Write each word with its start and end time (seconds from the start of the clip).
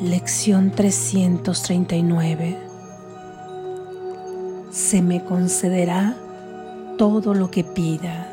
Lección 0.00 0.72
339. 0.72 2.58
Se 4.72 5.00
me 5.00 5.24
concederá 5.24 6.16
todo 6.98 7.32
lo 7.32 7.48
que 7.52 7.62
pida. 7.62 8.28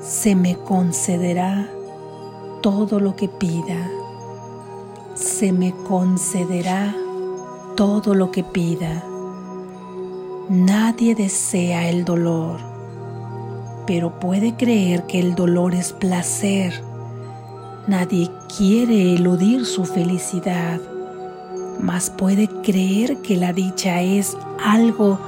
Se 0.00 0.34
me 0.34 0.56
concederá 0.56 1.68
todo 2.62 3.00
lo 3.00 3.16
que 3.16 3.28
pida. 3.28 3.86
Se 5.14 5.52
me 5.52 5.74
concederá 5.86 6.96
todo 7.76 8.14
lo 8.14 8.30
que 8.30 8.42
pida. 8.42 9.04
Nadie 10.48 11.14
desea 11.14 11.90
el 11.90 12.06
dolor, 12.06 12.60
pero 13.86 14.18
puede 14.18 14.56
creer 14.56 15.04
que 15.04 15.20
el 15.20 15.34
dolor 15.34 15.74
es 15.74 15.92
placer 15.92 16.89
Nadie 17.90 18.30
quiere 18.56 19.16
eludir 19.16 19.66
su 19.66 19.84
felicidad, 19.84 20.78
mas 21.80 22.08
puede 22.08 22.46
creer 22.62 23.16
que 23.16 23.36
la 23.36 23.52
dicha 23.52 24.00
es 24.00 24.36
algo 24.64 25.18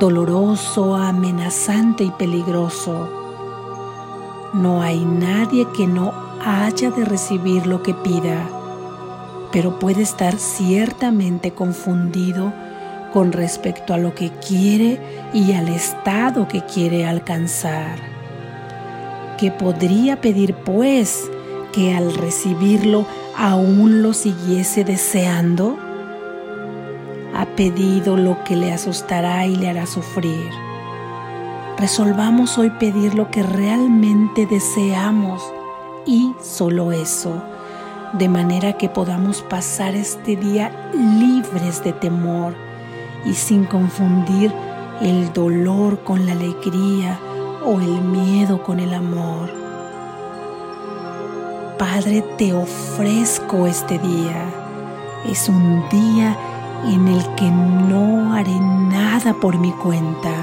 doloroso, 0.00 0.96
amenazante 0.96 2.02
y 2.02 2.10
peligroso. 2.10 3.08
No 4.52 4.82
hay 4.82 4.98
nadie 5.04 5.64
que 5.76 5.86
no 5.86 6.12
haya 6.44 6.90
de 6.90 7.04
recibir 7.04 7.68
lo 7.68 7.84
que 7.84 7.94
pida, 7.94 8.48
pero 9.52 9.78
puede 9.78 10.02
estar 10.02 10.38
ciertamente 10.38 11.52
confundido 11.52 12.52
con 13.12 13.30
respecto 13.30 13.94
a 13.94 13.96
lo 13.96 14.16
que 14.16 14.30
quiere 14.30 15.00
y 15.32 15.52
al 15.52 15.68
estado 15.68 16.48
que 16.48 16.62
quiere 16.62 17.06
alcanzar. 17.06 17.96
¿Qué 19.38 19.52
podría 19.52 20.20
pedir 20.20 20.56
pues 20.56 21.30
que 21.78 21.94
al 21.94 22.12
recibirlo 22.12 23.06
aún 23.36 24.02
lo 24.02 24.12
siguiese 24.12 24.82
deseando? 24.82 25.76
Ha 27.36 27.46
pedido 27.54 28.16
lo 28.16 28.42
que 28.42 28.56
le 28.56 28.72
asustará 28.72 29.46
y 29.46 29.54
le 29.54 29.68
hará 29.68 29.86
sufrir. 29.86 30.50
Resolvamos 31.78 32.58
hoy 32.58 32.70
pedir 32.70 33.14
lo 33.14 33.30
que 33.30 33.44
realmente 33.44 34.44
deseamos 34.46 35.40
y 36.04 36.32
solo 36.42 36.90
eso, 36.90 37.40
de 38.14 38.28
manera 38.28 38.72
que 38.72 38.88
podamos 38.88 39.42
pasar 39.42 39.94
este 39.94 40.34
día 40.34 40.72
libres 40.94 41.84
de 41.84 41.92
temor 41.92 42.56
y 43.24 43.34
sin 43.34 43.64
confundir 43.66 44.52
el 45.00 45.32
dolor 45.32 46.02
con 46.02 46.26
la 46.26 46.32
alegría 46.32 47.20
o 47.64 47.80
el 47.80 48.00
miedo 48.00 48.64
con 48.64 48.80
el 48.80 48.94
amor. 48.94 49.57
Padre, 51.78 52.24
te 52.36 52.52
ofrezco 52.52 53.68
este 53.68 54.00
día. 54.00 54.50
Es 55.30 55.48
un 55.48 55.88
día 55.88 56.36
en 56.84 57.06
el 57.06 57.24
que 57.36 57.48
no 57.48 58.34
haré 58.34 58.58
nada 58.58 59.32
por 59.34 59.58
mi 59.58 59.70
cuenta, 59.70 60.34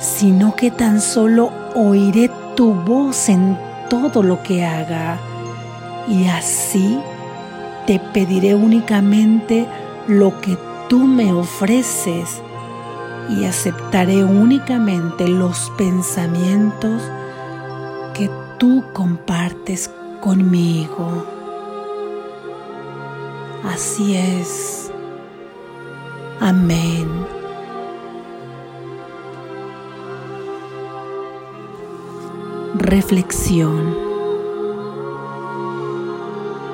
sino 0.00 0.56
que 0.56 0.72
tan 0.72 1.00
solo 1.00 1.52
oiré 1.76 2.32
tu 2.56 2.74
voz 2.74 3.28
en 3.28 3.56
todo 3.88 4.24
lo 4.24 4.42
que 4.42 4.64
haga. 4.64 5.18
Y 6.08 6.26
así 6.26 6.98
te 7.86 8.00
pediré 8.00 8.56
únicamente 8.56 9.68
lo 10.08 10.40
que 10.40 10.58
tú 10.88 11.04
me 11.04 11.32
ofreces 11.32 12.42
y 13.30 13.44
aceptaré 13.44 14.24
únicamente 14.24 15.28
los 15.28 15.70
pensamientos 15.78 17.00
que 18.14 18.28
tú 18.58 18.82
compartes 18.92 19.90
conmigo. 20.24 21.26
Así 23.62 24.16
es. 24.16 24.90
Amén. 26.40 27.06
Reflexión. 32.76 33.94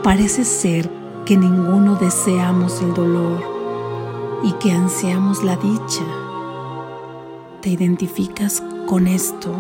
Parece 0.05 0.45
ser 0.45 0.89
que 1.27 1.37
ninguno 1.37 1.97
deseamos 1.97 2.81
el 2.83 2.95
dolor 2.95 3.43
y 4.45 4.53
que 4.53 4.71
ansiamos 4.71 5.43
la 5.43 5.57
dicha. 5.57 6.05
¿Te 7.61 7.71
identificas 7.71 8.63
con 8.87 9.09
esto? 9.09 9.53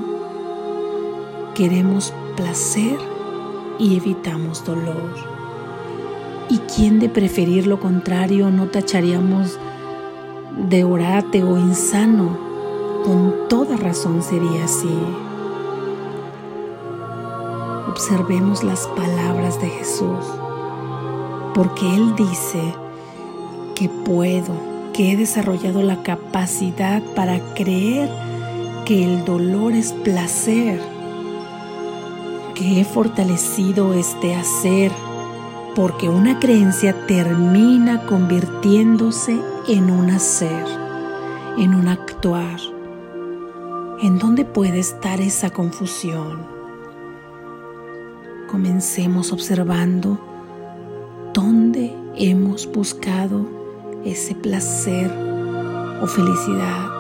Queremos 1.56 2.14
placer 2.36 3.19
y 3.80 3.96
evitamos 3.96 4.64
dolor. 4.64 5.14
¿Y 6.50 6.58
quién 6.58 7.00
de 7.00 7.08
preferir 7.08 7.66
lo 7.66 7.80
contrario 7.80 8.50
no 8.50 8.66
tacharíamos 8.66 9.58
de 10.68 10.84
orate 10.84 11.42
o 11.42 11.56
insano? 11.56 12.36
Con 13.04 13.48
toda 13.48 13.76
razón 13.76 14.22
sería 14.22 14.64
así. 14.64 14.92
Observemos 17.88 18.62
las 18.62 18.86
palabras 18.88 19.60
de 19.60 19.68
Jesús, 19.68 20.26
porque 21.54 21.94
Él 21.94 22.14
dice 22.16 22.74
que 23.74 23.88
puedo, 23.88 24.52
que 24.92 25.12
he 25.12 25.16
desarrollado 25.16 25.82
la 25.82 26.02
capacidad 26.02 27.02
para 27.14 27.40
creer 27.54 28.10
que 28.84 29.04
el 29.04 29.24
dolor 29.24 29.72
es 29.72 29.92
placer 29.92 30.89
que 32.60 32.78
he 32.78 32.84
fortalecido 32.84 33.94
este 33.94 34.34
hacer, 34.34 34.92
porque 35.74 36.10
una 36.10 36.38
creencia 36.38 37.06
termina 37.06 38.04
convirtiéndose 38.04 39.40
en 39.66 39.90
un 39.90 40.10
hacer, 40.10 40.66
en 41.56 41.74
un 41.74 41.88
actuar. 41.88 42.60
¿En 44.02 44.18
dónde 44.18 44.44
puede 44.44 44.78
estar 44.78 45.22
esa 45.22 45.48
confusión? 45.48 46.46
Comencemos 48.50 49.32
observando 49.32 50.20
dónde 51.32 51.96
hemos 52.14 52.70
buscado 52.70 53.46
ese 54.04 54.34
placer 54.34 55.10
o 56.02 56.06
felicidad 56.06 56.99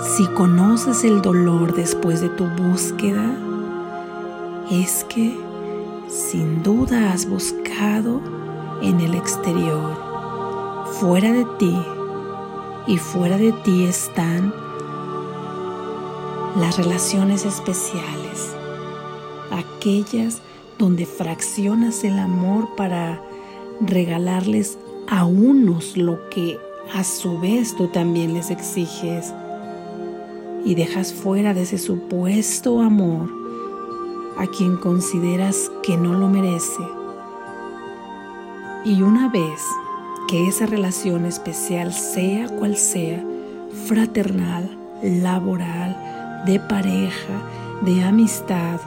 si 0.00 0.26
conoces 0.28 1.02
el 1.02 1.22
dolor 1.22 1.74
después 1.74 2.20
de 2.20 2.28
tu 2.28 2.44
búsqueda, 2.44 3.36
es 4.70 5.04
que 5.04 5.36
sin 6.08 6.62
duda 6.62 7.12
has 7.12 7.28
buscado 7.28 8.20
en 8.80 9.00
el 9.00 9.14
exterior, 9.14 9.96
fuera 11.00 11.32
de 11.32 11.44
ti, 11.58 11.76
y 12.86 12.96
fuera 12.96 13.36
de 13.38 13.52
ti 13.64 13.84
están 13.84 14.54
las 16.56 16.78
relaciones 16.78 17.44
especiales, 17.44 18.54
aquellas 19.50 20.42
donde 20.78 21.06
fraccionas 21.06 22.04
el 22.04 22.18
amor 22.18 22.68
para 22.76 23.20
regalarles 23.80 24.78
a 25.08 25.24
unos 25.24 25.96
lo 25.96 26.28
que 26.30 26.58
a 26.94 27.02
su 27.02 27.38
vez 27.40 27.76
tú 27.76 27.88
también 27.88 28.32
les 28.32 28.50
exiges 28.50 29.34
y 30.64 30.74
dejas 30.74 31.12
fuera 31.12 31.54
de 31.54 31.62
ese 31.62 31.78
supuesto 31.78 32.80
amor 32.80 33.30
a 34.36 34.46
quien 34.46 34.76
consideras 34.76 35.70
que 35.82 35.96
no 35.96 36.14
lo 36.14 36.28
merece. 36.28 36.82
Y 38.84 39.02
una 39.02 39.28
vez 39.28 39.60
que 40.28 40.46
esa 40.46 40.66
relación 40.66 41.26
especial, 41.26 41.92
sea 41.92 42.48
cual 42.48 42.76
sea, 42.76 43.24
fraternal, 43.86 44.78
laboral, 45.02 46.44
de 46.46 46.60
pareja, 46.60 47.42
de 47.82 48.04
amistad, 48.04 48.80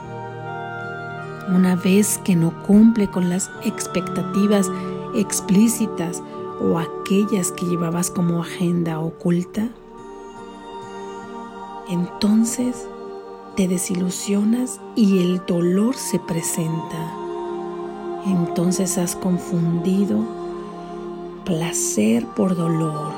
una 1.54 1.76
vez 1.76 2.18
que 2.24 2.36
no 2.36 2.62
cumple 2.62 3.08
con 3.08 3.28
las 3.28 3.50
expectativas 3.64 4.70
explícitas 5.14 6.22
o 6.60 6.78
aquellas 6.78 7.52
que 7.52 7.66
llevabas 7.66 8.10
como 8.10 8.40
agenda 8.40 9.00
oculta, 9.00 9.68
entonces 11.92 12.88
te 13.54 13.68
desilusionas 13.68 14.80
y 14.96 15.18
el 15.18 15.42
dolor 15.46 15.94
se 15.94 16.18
presenta. 16.18 17.12
Entonces 18.24 18.96
has 18.96 19.14
confundido 19.14 20.16
placer 21.44 22.26
por 22.28 22.56
dolor. 22.56 23.12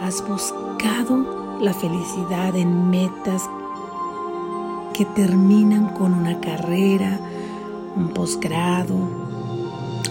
Has 0.00 0.26
buscado 0.28 1.58
la 1.60 1.74
felicidad 1.74 2.54
en 2.54 2.88
metas 2.88 3.50
que 4.94 5.04
terminan 5.04 5.88
con 5.94 6.14
una 6.14 6.40
carrera, 6.40 7.18
un 7.96 8.10
posgrado, 8.10 8.94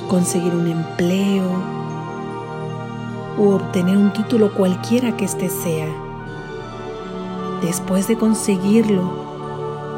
conseguir 0.10 0.54
un 0.54 0.68
empleo 0.68 1.50
o 3.38 3.56
obtener 3.56 3.98
un 3.98 4.12
título 4.12 4.54
cualquiera 4.54 5.16
que 5.16 5.24
este 5.24 5.48
sea 5.48 6.07
después 7.62 8.08
de 8.08 8.18
conseguirlo 8.18 9.02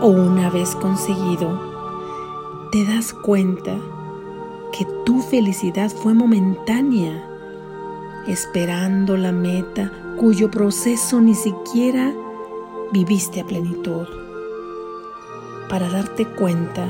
o 0.02 0.08
una 0.08 0.50
vez 0.50 0.76
conseguido, 0.76 1.60
te 2.72 2.86
das 2.86 3.14
cuenta 3.14 3.76
que 4.72 4.86
tu 5.06 5.22
felicidad 5.22 5.90
fue 5.90 6.14
momentánea, 6.14 7.26
esperando 8.28 9.18
la 9.18 9.32
meta 9.32 9.92
cuyo 10.18 10.52
proceso 10.52 11.20
ni 11.20 11.36
siquiera 11.36 12.14
viviste 12.92 13.42
a 13.42 13.46
plenitud, 13.46 14.08
para 15.70 15.90
darte 15.90 16.26
cuenta 16.26 16.88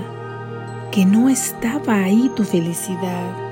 que 0.91 1.05
no 1.05 1.29
estaba 1.29 2.03
ahí 2.03 2.31
tu 2.35 2.43
felicidad 2.43 3.49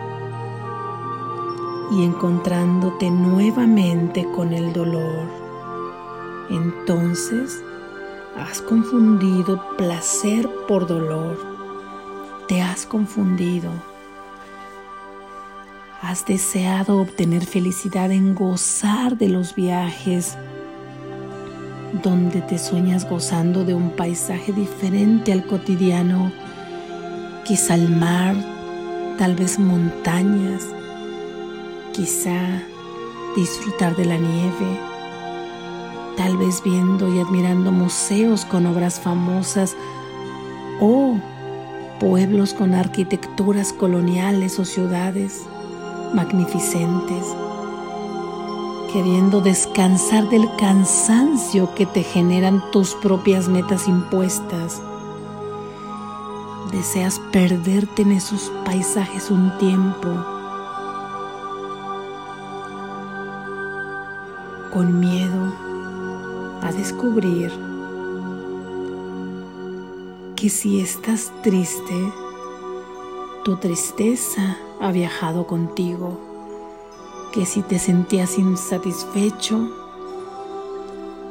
y 1.91 2.03
encontrándote 2.03 3.09
nuevamente 3.09 4.27
con 4.35 4.53
el 4.53 4.73
dolor. 4.73 5.36
Entonces 6.49 7.61
has 8.37 8.61
confundido 8.61 9.61
placer 9.77 10.47
por 10.67 10.87
dolor. 10.87 11.37
Te 12.47 12.61
has 12.61 12.85
confundido. 12.85 13.71
Has 16.01 16.25
deseado 16.25 17.01
obtener 17.01 17.45
felicidad 17.45 18.11
en 18.11 18.35
gozar 18.35 19.17
de 19.17 19.29
los 19.29 19.55
viajes, 19.55 20.37
donde 22.03 22.41
te 22.41 22.57
sueñas 22.57 23.09
gozando 23.09 23.65
de 23.65 23.73
un 23.73 23.89
paisaje 23.89 24.53
diferente 24.53 25.33
al 25.33 25.45
cotidiano, 25.45 26.31
quizá 27.43 27.75
el 27.75 27.89
mar, 27.89 28.35
tal 29.17 29.35
vez 29.35 29.57
montañas, 29.57 30.67
quizá 31.93 32.61
disfrutar 33.35 33.95
de 33.95 34.05
la 34.05 34.17
nieve, 34.17 34.86
tal 36.17 36.35
vez 36.35 36.61
viendo 36.63 37.07
y 37.13 37.19
admirando 37.19 37.71
museos 37.71 38.43
con 38.43 38.65
obras 38.65 38.99
famosas 38.99 39.77
o 40.81 41.15
pueblos 41.99 42.53
con 42.53 42.73
arquitecturas 42.73 43.71
coloniales 43.71 44.59
o 44.59 44.65
ciudades 44.65 45.43
magnificentes, 46.13 47.23
queriendo 48.91 49.41
descansar 49.41 50.27
del 50.29 50.47
cansancio 50.57 51.73
que 51.75 51.85
te 51.85 52.01
generan 52.03 52.63
tus 52.71 52.95
propias 52.95 53.47
metas 53.47 53.87
impuestas. 53.87 54.81
Deseas 56.71 57.21
perderte 57.31 58.01
en 58.01 58.11
esos 58.13 58.51
paisajes 58.65 59.29
un 59.29 59.55
tiempo, 59.57 60.09
con 64.73 64.99
miedo 64.99 65.66
a 66.61 66.71
descubrir 66.71 67.51
que 70.35 70.49
si 70.49 70.79
estás 70.79 71.31
triste, 71.41 71.95
tu 73.43 73.57
tristeza 73.57 74.57
ha 74.79 74.91
viajado 74.91 75.47
contigo, 75.47 76.19
que 77.33 77.45
si 77.45 77.61
te 77.61 77.79
sentías 77.79 78.37
insatisfecho, 78.37 79.71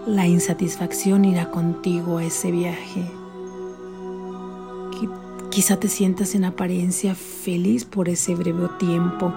la 0.06 0.26
insatisfacción 0.26 1.24
irá 1.24 1.50
contigo 1.50 2.18
a 2.18 2.24
ese 2.24 2.50
viaje. 2.50 3.10
Quizá 5.50 5.78
te 5.78 5.88
sientas 5.88 6.34
en 6.34 6.44
apariencia 6.44 7.14
feliz 7.14 7.86
por 7.86 8.10
ese 8.10 8.34
breve 8.34 8.68
tiempo 8.78 9.32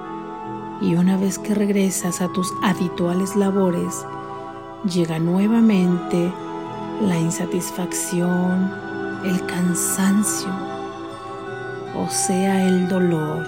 y 0.81 0.95
una 0.95 1.15
vez 1.15 1.39
que 1.39 1.55
regresas 1.55 2.21
a 2.21 2.27
tus 2.33 2.51
habituales 2.61 3.37
labores, 3.37 4.05
llega 4.85 5.19
nuevamente 5.19 6.31
la 7.01 7.17
insatisfacción, 7.17 8.71
el 9.23 9.45
cansancio, 9.45 10.49
o 11.95 12.07
sea, 12.09 12.65
el 12.65 12.87
dolor 12.87 13.45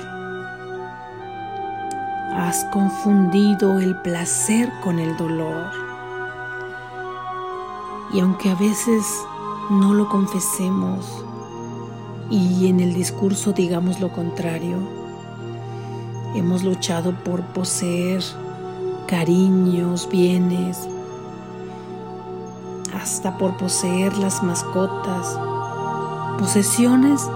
has 2.34 2.64
confundido 2.66 3.80
el 3.80 3.96
placer 3.98 4.72
con 4.82 5.00
el 5.00 5.16
dolor. 5.18 5.70
Y 8.14 8.20
aunque 8.20 8.50
a 8.50 8.56
veces 8.56 9.06
no 9.70 9.94
lo 9.94 10.10
confesemos 10.10 11.24
y 12.30 12.68
en 12.68 12.80
el 12.80 12.94
discurso 12.94 13.52
digamos 13.52 14.00
lo 14.00 14.12
contrario, 14.12 14.78
hemos 16.36 16.64
luchado 16.64 17.14
por 17.24 17.42
poseer 17.54 18.24
cariños, 19.08 20.08
bienes, 20.10 20.88
hasta 23.02 23.38
por 23.38 23.58
poseer 23.58 24.16
las 24.18 24.44
mascotas, 24.44 25.38
posesiones 26.38 27.28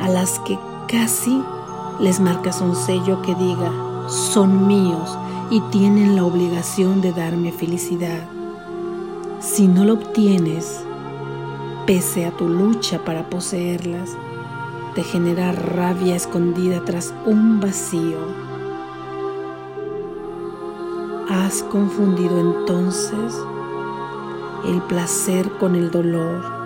a 0.00 0.08
las 0.08 0.38
que 0.40 0.58
casi 0.88 1.42
les 2.00 2.18
marcas 2.18 2.62
un 2.62 2.74
sello 2.74 3.20
que 3.20 3.34
diga, 3.34 3.70
son 4.08 4.66
míos 4.66 5.18
y 5.50 5.60
tienen 5.70 6.16
la 6.16 6.24
obligación 6.24 7.02
de 7.02 7.12
darme 7.12 7.52
felicidad. 7.52 8.26
Si 9.40 9.68
no 9.68 9.84
lo 9.84 9.94
obtienes, 9.94 10.82
pese 11.86 12.24
a 12.24 12.30
tu 12.30 12.48
lucha 12.48 13.04
para 13.04 13.28
poseerlas, 13.28 14.16
te 14.94 15.02
genera 15.02 15.52
rabia 15.52 16.16
escondida 16.16 16.82
tras 16.86 17.12
un 17.26 17.60
vacío. 17.60 18.18
Has 21.28 21.62
confundido 21.64 22.38
entonces 22.40 23.34
el 24.66 24.82
placer 24.82 25.50
con 25.58 25.74
el 25.74 25.90
dolor 25.90 26.62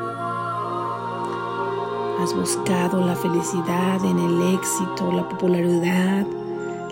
Has 2.26 2.34
buscado 2.34 3.04
la 3.06 3.14
felicidad 3.14 4.02
en 4.02 4.18
el 4.18 4.54
éxito, 4.54 5.12
la 5.12 5.28
popularidad, 5.28 6.26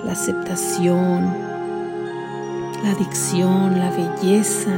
la 0.04 0.12
aceptación, 0.12 1.34
la 2.82 2.90
adicción, 2.90 3.78
la 3.78 3.90
belleza, 3.90 4.70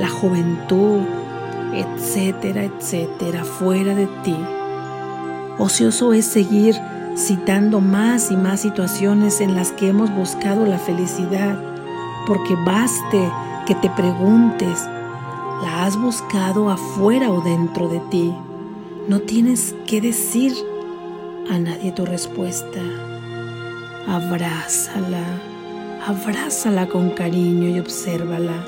la 0.00 0.08
juventud, 0.08 1.02
etcétera, 1.74 2.64
etcétera, 2.64 3.44
fuera 3.44 3.94
de 3.94 4.06
ti. 4.24 4.36
Ocioso 5.58 6.14
es 6.14 6.24
seguir 6.24 6.74
citando 7.14 7.82
más 7.82 8.30
y 8.30 8.36
más 8.38 8.60
situaciones 8.60 9.42
en 9.42 9.54
las 9.54 9.70
que 9.70 9.90
hemos 9.90 10.10
buscado 10.14 10.64
la 10.64 10.78
felicidad, 10.78 11.56
porque 12.26 12.56
baste 12.64 13.30
que 13.66 13.74
te 13.74 13.90
preguntes, 13.90 14.82
¿la 14.86 14.95
has 15.86 15.96
buscado 15.96 16.68
afuera 16.68 17.30
o 17.30 17.40
dentro 17.40 17.88
de 17.88 18.00
ti? 18.10 18.34
No 19.06 19.20
tienes 19.20 19.72
que 19.86 20.00
decir 20.00 20.52
a 21.48 21.60
nadie 21.60 21.92
tu 21.92 22.04
respuesta. 22.04 22.80
Abrázala, 24.08 25.22
abrázala 26.04 26.88
con 26.88 27.10
cariño 27.10 27.68
y 27.68 27.78
obsérvala 27.78 28.64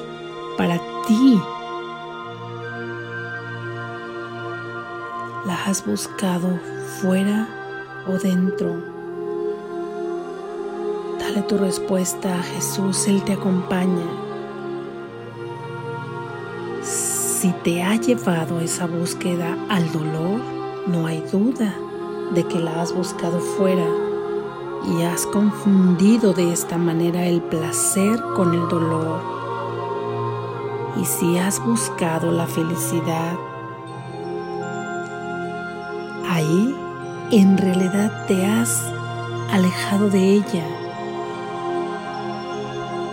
para 0.56 0.78
ti. 1.08 1.40
¿La 5.44 5.64
has 5.66 5.84
buscado 5.84 6.60
fuera 7.02 7.48
o 8.06 8.12
dentro? 8.12 8.76
Dale 11.18 11.42
tu 11.42 11.58
respuesta 11.58 12.38
a 12.38 12.42
Jesús, 12.44 13.08
Él 13.08 13.24
te 13.24 13.32
acompaña. 13.32 14.27
Si 17.40 17.52
te 17.62 17.84
ha 17.84 17.94
llevado 17.94 18.58
esa 18.58 18.86
búsqueda 18.86 19.56
al 19.68 19.92
dolor, 19.92 20.40
no 20.88 21.06
hay 21.06 21.20
duda 21.30 21.72
de 22.34 22.42
que 22.42 22.58
la 22.58 22.82
has 22.82 22.92
buscado 22.92 23.38
fuera 23.38 23.86
y 24.88 25.04
has 25.04 25.24
confundido 25.24 26.32
de 26.32 26.52
esta 26.52 26.76
manera 26.78 27.26
el 27.26 27.40
placer 27.42 28.20
con 28.34 28.54
el 28.54 28.68
dolor. 28.68 29.20
Y 31.00 31.04
si 31.04 31.38
has 31.38 31.64
buscado 31.64 32.32
la 32.32 32.48
felicidad, 32.48 33.36
ahí 36.28 36.74
en 37.30 37.56
realidad 37.56 38.26
te 38.26 38.44
has 38.44 38.82
alejado 39.52 40.10
de 40.10 40.32
ella. 40.38 40.66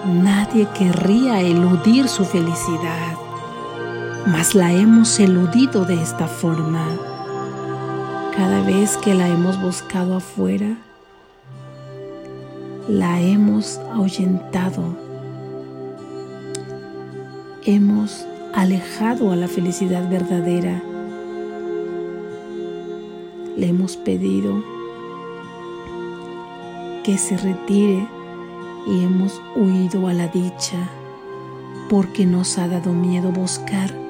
Nadie 0.07 0.67
querría 0.73 1.41
eludir 1.41 2.07
su 2.07 2.25
felicidad 2.25 3.24
mas 4.25 4.55
la 4.55 4.73
hemos 4.73 5.19
eludido 5.19 5.85
de 5.85 6.01
esta 6.01 6.27
forma. 6.27 6.83
Cada 8.35 8.61
vez 8.61 8.97
que 8.97 9.13
la 9.13 9.27
hemos 9.27 9.61
buscado 9.61 10.15
afuera, 10.17 10.77
la 12.87 13.21
hemos 13.21 13.77
ahuyentado. 13.93 14.97
Hemos 17.65 18.25
alejado 18.53 19.31
a 19.31 19.35
la 19.35 19.47
felicidad 19.47 20.09
verdadera. 20.09 20.81
Le 23.55 23.67
hemos 23.67 23.95
pedido 23.95 24.63
que 27.03 27.17
se 27.17 27.37
retire 27.37 28.07
y 28.87 29.03
hemos 29.03 29.39
huido 29.55 30.07
a 30.07 30.13
la 30.13 30.27
dicha 30.27 30.89
porque 31.89 32.25
nos 32.25 32.57
ha 32.57 32.67
dado 32.67 32.91
miedo 32.91 33.31
buscar 33.31 34.04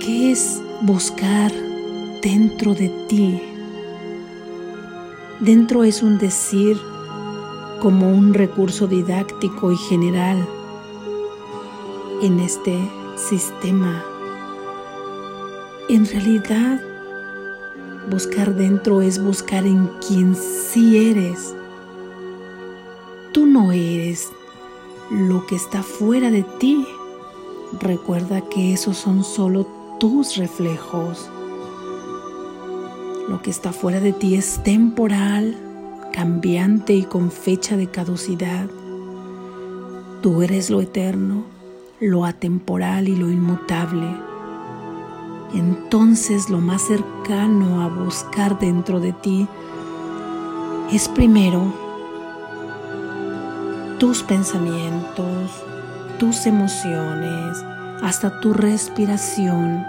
¿Qué 0.00 0.32
es 0.32 0.60
buscar 0.82 1.52
dentro 2.20 2.74
de 2.74 2.88
ti? 3.08 3.40
Dentro 5.38 5.84
es 5.84 6.02
un 6.02 6.18
decir 6.18 6.76
como 7.80 8.10
un 8.10 8.34
recurso 8.34 8.88
didáctico 8.88 9.70
y 9.70 9.76
general 9.76 10.44
en 12.22 12.40
este 12.40 12.76
sistema. 13.14 14.02
En 15.88 16.06
realidad, 16.06 16.80
buscar 18.10 18.56
dentro 18.56 19.00
es 19.00 19.22
buscar 19.22 19.64
en 19.64 19.88
quien 20.04 20.34
sí 20.34 21.08
eres. 21.08 21.54
Tú 23.32 23.46
no 23.46 23.70
eres 23.70 24.32
lo 25.10 25.46
que 25.46 25.56
está 25.56 25.82
fuera 25.82 26.30
de 26.30 26.42
ti. 26.42 26.86
Recuerda 27.80 28.42
que 28.42 28.72
esos 28.72 28.96
son 28.96 29.24
solo 29.24 29.66
tus 29.98 30.36
reflejos. 30.36 31.30
Lo 33.28 33.42
que 33.42 33.50
está 33.50 33.72
fuera 33.72 34.00
de 34.00 34.12
ti 34.12 34.34
es 34.34 34.62
temporal, 34.62 35.56
cambiante 36.12 36.94
y 36.94 37.04
con 37.04 37.30
fecha 37.30 37.76
de 37.76 37.88
caducidad. 37.88 38.68
Tú 40.22 40.42
eres 40.42 40.70
lo 40.70 40.80
eterno, 40.80 41.44
lo 42.00 42.24
atemporal 42.24 43.08
y 43.08 43.16
lo 43.16 43.30
inmutable. 43.30 44.06
Entonces 45.54 46.50
lo 46.50 46.58
más 46.58 46.82
cercano 46.82 47.82
a 47.82 47.88
buscar 47.88 48.58
dentro 48.58 49.00
de 49.00 49.12
ti 49.12 49.46
es 50.92 51.08
primero 51.08 51.87
tus 53.98 54.22
pensamientos, 54.22 55.50
tus 56.20 56.46
emociones, 56.46 57.58
hasta 58.00 58.38
tu 58.38 58.52
respiración, 58.52 59.84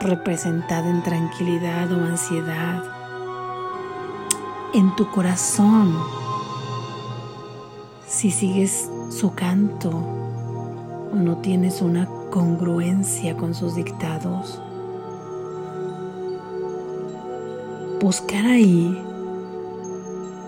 representada 0.00 0.90
en 0.90 1.00
tranquilidad 1.04 1.92
o 1.92 2.04
ansiedad, 2.04 2.82
en 4.74 4.96
tu 4.96 5.08
corazón, 5.12 5.96
si 8.04 8.32
sigues 8.32 8.90
su 9.10 9.32
canto 9.34 9.90
o 9.90 11.14
no 11.14 11.36
tienes 11.36 11.80
una 11.82 12.06
congruencia 12.30 13.36
con 13.36 13.54
sus 13.54 13.76
dictados. 13.76 14.60
Buscar 18.00 18.44
ahí 18.44 19.09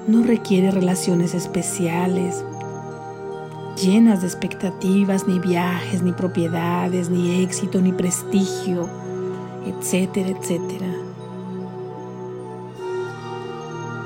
no 0.06 0.22
requiere 0.22 0.70
relaciones 0.70 1.34
especiales, 1.34 2.44
llenas 3.76 4.20
de 4.20 4.26
expectativas, 4.26 5.26
ni 5.26 5.38
viajes, 5.38 6.02
ni 6.02 6.12
propiedades, 6.12 7.08
ni 7.08 7.42
éxito, 7.42 7.80
ni 7.80 7.92
prestigio, 7.92 8.88
etcétera, 9.66 10.30
etcétera. 10.30 10.86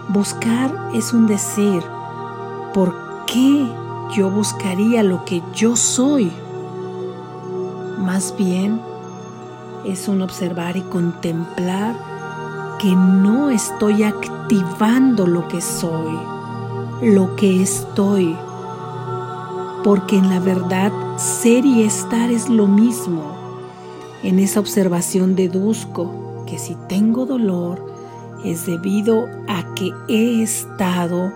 Buscar 0.09 0.91
es 0.95 1.13
un 1.13 1.27
decir, 1.27 1.83
¿por 2.73 2.95
qué 3.27 3.67
yo 4.15 4.31
buscaría 4.31 5.03
lo 5.03 5.25
que 5.25 5.43
yo 5.55 5.77
soy? 5.77 6.31
Más 7.99 8.35
bien 8.37 8.81
es 9.85 10.09
un 10.09 10.23
observar 10.23 10.77
y 10.77 10.83
contemplar 10.83 12.06
que 12.79 12.95
no 12.95 13.51
estoy 13.51 14.03
activando 14.03 15.27
lo 15.27 15.49
que 15.49 15.61
soy, 15.61 16.19
lo 17.03 17.37
que 17.37 17.63
estoy 17.63 18.37
porque 19.87 20.17
en 20.17 20.29
la 20.31 20.41
verdad 20.41 20.91
ser 21.17 21.65
y 21.65 21.85
estar 21.85 22.29
es 22.33 22.49
lo 22.49 22.67
mismo. 22.67 23.23
En 24.25 24.41
esa 24.41 24.59
observación 24.59 25.37
deduzco 25.37 26.45
que 26.45 26.59
si 26.59 26.75
tengo 26.89 27.25
dolor 27.25 27.95
es 28.45 28.67
debido 28.67 29.29
a 29.47 29.75
que 29.77 29.93
he 30.09 30.43
estado 30.43 31.33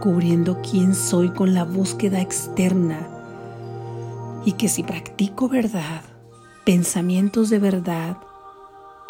cubriendo 0.00 0.62
quién 0.62 0.94
soy 0.94 1.28
con 1.28 1.52
la 1.52 1.64
búsqueda 1.64 2.22
externa 2.22 3.06
y 4.46 4.52
que 4.52 4.70
si 4.70 4.82
practico 4.82 5.50
verdad, 5.50 6.00
pensamientos 6.64 7.50
de 7.50 7.58
verdad, 7.58 8.16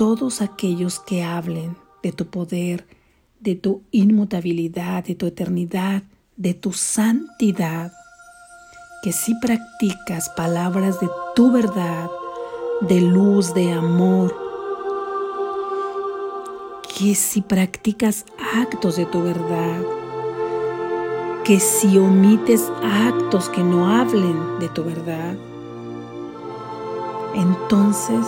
todos 0.00 0.40
aquellos 0.40 0.98
que 0.98 1.22
hablen 1.22 1.76
de 2.02 2.10
tu 2.10 2.24
poder, 2.24 2.86
de 3.38 3.54
tu 3.54 3.82
inmutabilidad, 3.90 5.04
de 5.04 5.14
tu 5.14 5.26
eternidad, 5.26 6.04
de 6.38 6.54
tu 6.54 6.72
santidad, 6.72 7.92
que 9.02 9.12
si 9.12 9.34
practicas 9.42 10.30
palabras 10.30 10.98
de 11.00 11.10
tu 11.34 11.52
verdad, 11.52 12.08
de 12.80 13.02
luz, 13.02 13.52
de 13.52 13.72
amor, 13.72 14.34
que 16.96 17.14
si 17.14 17.42
practicas 17.42 18.24
actos 18.56 18.96
de 18.96 19.04
tu 19.04 19.22
verdad, 19.22 19.82
que 21.44 21.60
si 21.60 21.98
omites 21.98 22.72
actos 22.82 23.50
que 23.50 23.62
no 23.62 23.86
hablen 23.86 24.60
de 24.60 24.70
tu 24.70 24.82
verdad, 24.82 25.36
entonces 27.34 28.24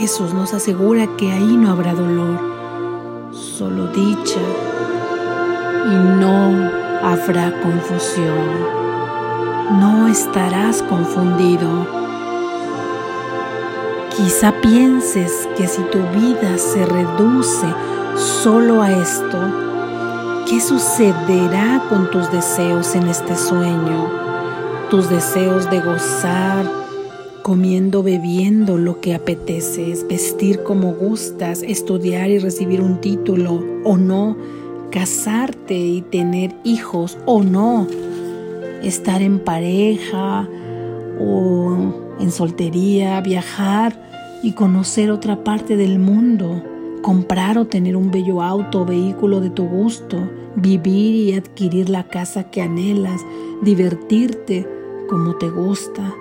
Jesús 0.00 0.34
nos 0.34 0.52
asegura 0.52 1.06
que 1.16 1.30
ahí 1.30 1.56
no 1.56 1.70
habrá 1.70 1.94
dolor, 1.94 2.40
solo 3.32 3.86
dicha 3.88 4.40
y 5.86 5.94
no 6.18 6.70
habrá 7.02 7.52
confusión 7.62 8.80
no 9.70 10.08
estarás 10.08 10.82
confundido. 10.82 11.86
Quizá 14.16 14.52
pienses 14.60 15.48
que 15.56 15.68
si 15.68 15.82
tu 15.84 15.98
vida 16.08 16.58
se 16.58 16.84
reduce 16.84 17.66
solo 18.16 18.82
a 18.82 18.90
esto, 18.90 19.38
¿qué 20.48 20.60
sucederá 20.60 21.82
con 21.88 22.10
tus 22.10 22.30
deseos 22.32 22.94
en 22.96 23.06
este 23.06 23.36
sueño? 23.36 24.10
Tus 24.90 25.08
deseos 25.08 25.70
de 25.70 25.80
gozar, 25.80 26.64
comiendo, 27.50 28.04
bebiendo 28.04 28.78
lo 28.78 29.00
que 29.00 29.12
apeteces, 29.12 30.06
vestir 30.06 30.62
como 30.62 30.94
gustas, 30.94 31.64
estudiar 31.64 32.30
y 32.30 32.38
recibir 32.38 32.80
un 32.80 33.00
título 33.00 33.60
o 33.82 33.96
no, 33.96 34.36
casarte 34.92 35.76
y 35.76 36.00
tener 36.00 36.54
hijos 36.62 37.18
o 37.26 37.42
no 37.42 37.88
estar 38.84 39.20
en 39.20 39.40
pareja 39.40 40.48
o 41.18 42.16
en 42.20 42.30
soltería, 42.30 43.20
viajar 43.20 44.00
y 44.44 44.52
conocer 44.52 45.10
otra 45.10 45.42
parte 45.42 45.76
del 45.76 45.98
mundo, 45.98 46.62
comprar 47.02 47.58
o 47.58 47.66
tener 47.66 47.96
un 47.96 48.12
bello 48.12 48.42
auto 48.42 48.82
o 48.82 48.86
vehículo 48.86 49.40
de 49.40 49.50
tu 49.50 49.66
gusto, 49.66 50.18
vivir 50.54 51.16
y 51.16 51.32
adquirir 51.32 51.88
la 51.88 52.04
casa 52.04 52.44
que 52.44 52.62
anhelas, 52.62 53.20
divertirte 53.60 54.68
como 55.08 55.34
te 55.34 55.50
gusta, 55.50 56.14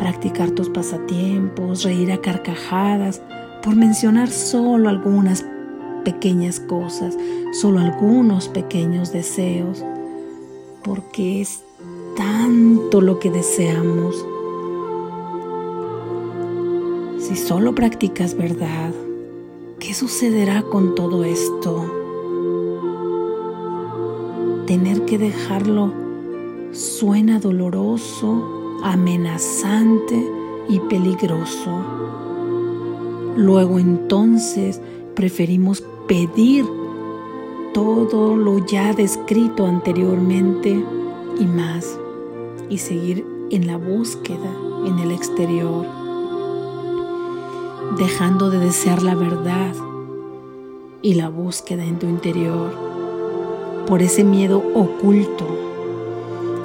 practicar 0.00 0.50
tus 0.52 0.70
pasatiempos, 0.70 1.82
reír 1.82 2.10
a 2.10 2.22
carcajadas, 2.22 3.20
por 3.62 3.76
mencionar 3.76 4.30
solo 4.30 4.88
algunas 4.88 5.44
pequeñas 6.06 6.58
cosas, 6.58 7.18
solo 7.52 7.80
algunos 7.80 8.48
pequeños 8.48 9.12
deseos, 9.12 9.84
porque 10.82 11.42
es 11.42 11.62
tanto 12.16 13.02
lo 13.02 13.18
que 13.18 13.30
deseamos. 13.30 14.24
Si 17.18 17.36
solo 17.36 17.74
practicas 17.74 18.34
verdad, 18.34 18.94
¿qué 19.80 19.92
sucederá 19.92 20.62
con 20.62 20.94
todo 20.94 21.24
esto? 21.24 21.84
Tener 24.66 25.04
que 25.04 25.18
dejarlo 25.18 25.92
suena 26.72 27.38
doloroso, 27.38 28.59
amenazante 28.82 30.26
y 30.68 30.78
peligroso. 30.80 31.70
Luego 33.36 33.78
entonces 33.78 34.80
preferimos 35.14 35.82
pedir 36.06 36.66
todo 37.72 38.36
lo 38.36 38.64
ya 38.66 38.92
descrito 38.92 39.66
anteriormente 39.66 40.84
y 41.38 41.44
más 41.44 41.98
y 42.68 42.78
seguir 42.78 43.24
en 43.50 43.66
la 43.66 43.76
búsqueda 43.76 44.50
en 44.86 44.98
el 44.98 45.12
exterior, 45.12 45.86
dejando 47.98 48.50
de 48.50 48.58
desear 48.58 49.02
la 49.02 49.14
verdad 49.14 49.74
y 51.02 51.14
la 51.14 51.28
búsqueda 51.28 51.84
en 51.84 51.98
tu 51.98 52.06
interior 52.06 52.70
por 53.86 54.02
ese 54.02 54.22
miedo 54.22 54.62
oculto 54.74 55.69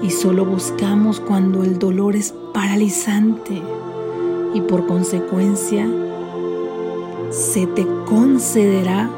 y 0.02 0.10
solo 0.12 0.46
buscamos 0.46 1.20
cuando 1.20 1.64
el 1.64 1.80
dolor 1.80 2.16
es 2.16 2.34
paralizante 2.54 3.62
y 4.54 4.62
por 4.62 4.86
consecuencia 4.88 5.88
se 7.30 7.68
te 7.68 7.86
concederá 8.06 9.10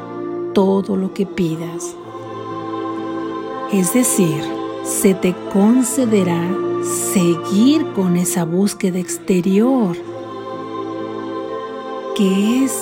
todo 0.54 0.96
lo 0.96 1.14
que 1.14 1.26
pidas. 1.26 1.94
Es 3.72 3.92
decir, 3.92 4.42
se 4.82 5.14
te 5.14 5.34
concederá 5.52 6.42
seguir 7.12 7.86
con 7.92 8.16
esa 8.16 8.44
búsqueda 8.44 8.98
exterior 8.98 9.96
¿Qué 12.18 12.64
es 12.64 12.76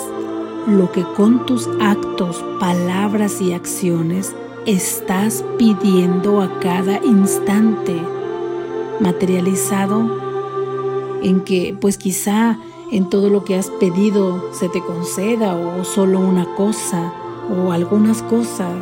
lo 0.67 0.91
que 0.93 1.03
con 1.03 1.45
tus 1.45 1.69
actos, 1.79 2.43
palabras 2.59 3.43
y 3.43 3.53
acciones 3.53 4.35
estás 4.67 5.45
pidiendo 5.59 6.41
a 6.41 6.59
cada 6.61 7.03
instante? 7.05 8.01
Materializado 9.01 10.27
en 11.23 11.41
que 11.41 11.77
pues 11.81 11.97
quizá 11.97 12.59
en 12.91 13.09
todo 13.09 13.31
lo 13.31 13.45
que 13.45 13.57
has 13.57 13.71
pedido 13.71 14.53
se 14.53 14.69
te 14.69 14.81
conceda 14.81 15.55
o 15.55 15.85
solo 15.85 16.19
una 16.21 16.45
cosa 16.57 17.13
o 17.49 17.73
algunas 17.73 18.23
cosas. 18.23 18.75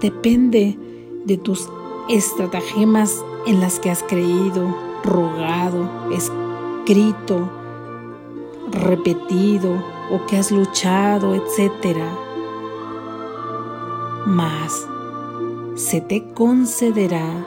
Depende 0.00 0.78
de 1.24 1.36
tus 1.38 1.68
estratagemas 2.08 3.24
en 3.46 3.60
las 3.60 3.80
que 3.80 3.90
has 3.90 4.02
creído, 4.02 4.76
rogado, 5.02 5.88
escrito, 6.12 7.50
repetido 8.70 9.82
o 10.10 10.26
que 10.26 10.36
has 10.36 10.50
luchado, 10.50 11.34
etc. 11.34 11.96
Mas 14.26 14.86
se 15.74 16.00
te 16.00 16.24
concederá 16.32 17.46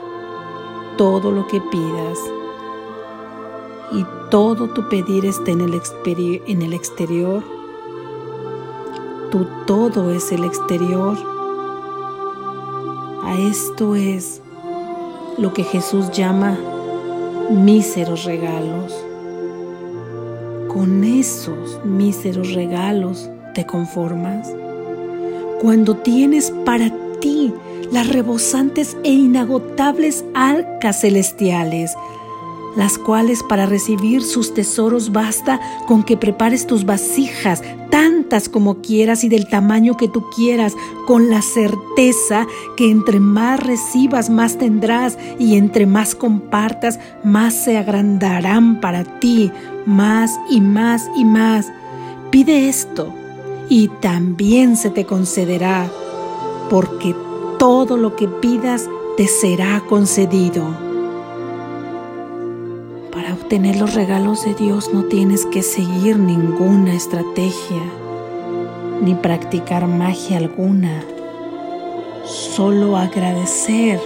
todo 0.96 1.32
lo 1.32 1.46
que 1.46 1.60
pidas 1.60 2.18
y 3.92 4.04
todo 4.30 4.68
tu 4.68 4.88
pedir 4.88 5.24
esté 5.24 5.52
en 5.52 5.62
el, 5.62 5.80
en 6.46 6.62
el 6.62 6.72
exterior. 6.72 7.42
Tu 9.30 9.46
todo 9.66 10.10
es 10.12 10.30
el 10.32 10.44
exterior. 10.44 11.16
A 13.24 13.34
esto 13.38 13.94
es 13.94 14.42
lo 15.38 15.52
que 15.52 15.64
Jesús 15.64 16.10
llama 16.10 16.58
míseros 17.50 18.24
regalos. 18.24 18.94
Con 20.68 21.02
esos 21.02 21.84
míseros 21.84 22.52
regalos 22.52 23.28
te 23.54 23.66
conformas. 23.66 24.48
Cuando 25.60 25.96
tienes 25.96 26.52
para 26.64 26.92
ti 27.20 27.52
las 27.90 28.06
rebosantes 28.08 28.96
e 29.02 29.10
inagotables 29.10 30.24
arcas 30.32 31.00
celestiales, 31.00 31.96
las 32.76 32.96
cuales 32.96 33.42
para 33.42 33.66
recibir 33.66 34.22
sus 34.22 34.54
tesoros 34.54 35.10
basta 35.10 35.60
con 35.88 36.04
que 36.04 36.16
prepares 36.16 36.64
tus 36.64 36.84
vasijas, 36.84 37.62
tantas 37.90 38.48
como 38.48 38.82
quieras 38.82 39.24
y 39.24 39.28
del 39.28 39.48
tamaño 39.48 39.96
que 39.96 40.06
tú 40.06 40.26
quieras, 40.30 40.74
con 41.08 41.28
la 41.28 41.42
certeza 41.42 42.46
que 42.76 42.88
entre 42.88 43.18
más 43.18 43.58
recibas, 43.58 44.30
más 44.30 44.58
tendrás, 44.58 45.18
y 45.40 45.56
entre 45.56 45.86
más 45.86 46.14
compartas, 46.14 47.00
más 47.24 47.52
se 47.52 47.78
agrandarán 47.78 48.80
para 48.80 49.02
ti, 49.18 49.50
más 49.86 50.38
y 50.48 50.60
más 50.60 51.10
y 51.16 51.24
más. 51.24 51.72
Pide 52.30 52.68
esto, 52.68 53.12
y 53.68 53.88
también 53.88 54.76
se 54.76 54.90
te 54.90 55.04
concederá, 55.04 55.90
porque 56.70 57.14
todo 57.58 57.96
lo 57.96 58.16
que 58.16 58.28
pidas 58.28 58.88
te 59.16 59.26
será 59.26 59.82
concedido. 59.88 60.64
Para 63.12 63.34
obtener 63.34 63.76
los 63.76 63.94
regalos 63.94 64.44
de 64.44 64.54
Dios 64.54 64.90
no 64.94 65.04
tienes 65.04 65.44
que 65.46 65.62
seguir 65.62 66.18
ninguna 66.18 66.94
estrategia 66.94 67.82
ni 69.02 69.14
practicar 69.14 69.86
magia 69.86 70.38
alguna, 70.38 71.02
solo 72.24 72.96
agradecer. 72.96 74.00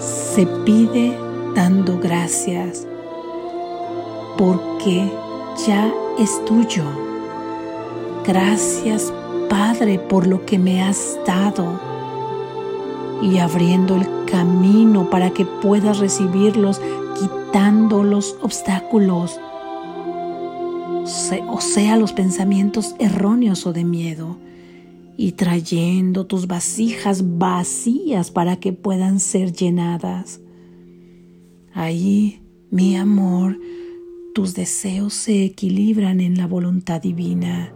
Se 0.00 0.46
pide 0.64 1.16
dando 1.54 1.98
gracias 1.98 2.86
porque 4.38 5.10
ya 5.66 5.92
es 6.18 6.44
tuyo. 6.44 7.09
Gracias 8.32 9.12
Padre 9.48 9.98
por 9.98 10.28
lo 10.28 10.46
que 10.46 10.56
me 10.56 10.82
has 10.82 11.18
dado 11.26 11.80
y 13.20 13.38
abriendo 13.38 13.96
el 13.96 14.06
camino 14.24 15.10
para 15.10 15.30
que 15.30 15.44
puedas 15.44 15.98
recibirlos, 15.98 16.80
quitando 17.18 18.04
los 18.04 18.36
obstáculos, 18.40 19.40
o 21.48 21.60
sea, 21.60 21.96
los 21.96 22.12
pensamientos 22.12 22.94
erróneos 23.00 23.66
o 23.66 23.72
de 23.72 23.82
miedo, 23.82 24.38
y 25.16 25.32
trayendo 25.32 26.26
tus 26.26 26.46
vasijas 26.46 27.36
vacías 27.36 28.30
para 28.30 28.60
que 28.60 28.72
puedan 28.72 29.18
ser 29.18 29.52
llenadas. 29.52 30.40
Ahí, 31.74 32.42
mi 32.70 32.96
amor, 32.96 33.58
tus 34.36 34.54
deseos 34.54 35.14
se 35.14 35.44
equilibran 35.44 36.20
en 36.20 36.38
la 36.38 36.46
voluntad 36.46 37.02
divina 37.02 37.74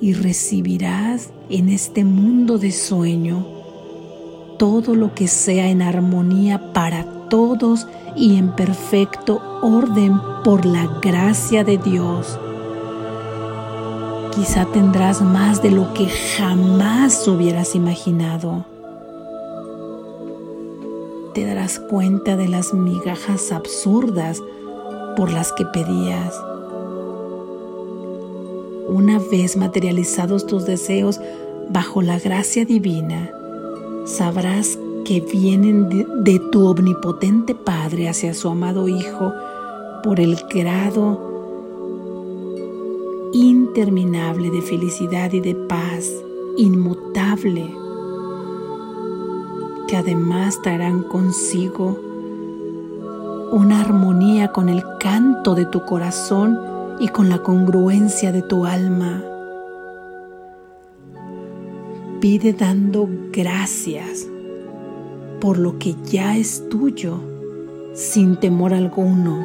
y 0.00 0.12
recibirás 0.12 1.30
en 1.48 1.68
este 1.68 2.04
mundo 2.04 2.58
de 2.58 2.72
sueño 2.72 3.46
todo 4.58 4.94
lo 4.94 5.14
que 5.14 5.28
sea 5.28 5.68
en 5.68 5.82
armonía 5.82 6.72
para 6.72 7.04
todos 7.28 7.86
y 8.16 8.36
en 8.36 8.54
perfecto 8.54 9.40
orden 9.62 10.20
por 10.44 10.66
la 10.66 10.86
gracia 11.00 11.64
de 11.64 11.78
Dios. 11.78 12.38
Quizá 14.34 14.66
tendrás 14.66 15.22
más 15.22 15.62
de 15.62 15.70
lo 15.70 15.92
que 15.94 16.08
jamás 16.08 17.26
hubieras 17.26 17.74
imaginado. 17.74 18.64
Te 21.34 21.44
darás 21.44 21.78
cuenta 21.78 22.36
de 22.36 22.48
las 22.48 22.72
migajas 22.74 23.52
absurdas 23.52 24.42
por 25.16 25.32
las 25.32 25.52
que 25.52 25.64
pedías. 25.66 26.34
Una 28.88 29.18
vez 29.18 29.58
materializados 29.58 30.46
tus 30.46 30.64
deseos 30.64 31.20
bajo 31.68 32.00
la 32.00 32.18
gracia 32.18 32.64
divina, 32.64 33.30
sabrás 34.06 34.78
que 35.04 35.20
vienen 35.20 35.90
de, 36.24 36.38
tu 36.50 36.66
omnipotente 36.66 37.54
Padre 37.54 38.08
hacia 38.08 38.32
su 38.32 38.48
amado 38.48 38.88
Hijo 38.88 39.34
por 40.02 40.20
el 40.20 40.36
grado 40.48 41.28
interminable 43.34 44.50
de 44.50 44.62
felicidad 44.62 45.32
y 45.32 45.40
de 45.40 45.54
paz 45.54 46.10
inmutable, 46.56 47.70
que 49.86 49.98
además 49.98 50.62
traerán 50.62 51.02
consigo 51.02 51.98
una 53.52 53.82
armonía 53.82 54.50
con 54.52 54.70
el 54.70 54.82
canto 54.98 55.54
de 55.54 55.66
tu 55.66 55.84
corazón 55.84 56.77
y 57.00 57.08
con 57.08 57.28
la 57.28 57.42
congruencia 57.42 58.32
de 58.32 58.42
tu 58.42 58.64
alma. 58.64 59.24
Pide 62.20 62.52
dando 62.52 63.08
gracias 63.32 64.26
por 65.40 65.58
lo 65.58 65.78
que 65.78 65.94
ya 66.04 66.36
es 66.36 66.68
tuyo, 66.68 67.20
sin 67.94 68.36
temor 68.36 68.74
alguno, 68.74 69.44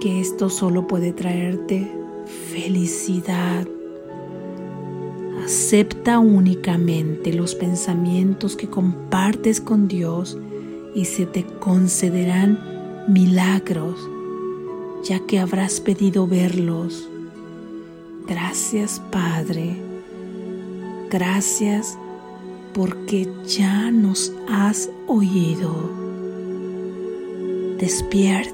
que 0.00 0.20
esto 0.20 0.50
solo 0.50 0.86
puede 0.86 1.12
traerte 1.12 1.90
felicidad. 2.52 3.66
Acepta 5.42 6.18
únicamente 6.18 7.32
los 7.32 7.54
pensamientos 7.54 8.54
que 8.54 8.68
compartes 8.68 9.62
con 9.62 9.88
Dios 9.88 10.36
y 10.94 11.06
se 11.06 11.24
te 11.24 11.44
concederán 11.44 12.58
milagros, 13.08 13.98
ya 15.04 15.20
que 15.20 15.38
habrás 15.38 15.80
pedido 15.80 16.26
verlos. 16.26 17.08
Gracias 18.26 19.00
Padre 19.10 19.88
Gracias 21.10 21.98
porque 22.74 23.26
ya 23.46 23.90
nos 23.90 24.30
has 24.46 24.90
oído. 25.06 25.74
Despierta. 27.78 28.52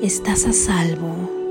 Estás 0.00 0.46
a 0.46 0.52
salvo. 0.52 1.43